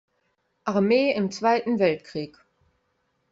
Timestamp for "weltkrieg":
1.77-2.39